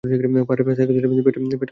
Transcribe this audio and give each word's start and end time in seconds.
পাহাড়ে 0.03 0.75
সাইকেল 0.77 0.95
চালিয়ে 0.95 1.23
পেট 1.25 1.35
চলে 1.35 1.45
নাকি? 1.45 1.65